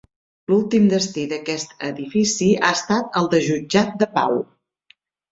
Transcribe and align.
L'últim 0.51 0.85
destí 0.91 1.25
d'aquest 1.33 1.75
edifici 1.87 2.47
ha 2.61 2.71
estat 2.77 3.19
el 3.21 3.29
de 3.35 3.41
Jutjat 3.49 3.93
de 4.05 4.09
Pau. 4.17 4.41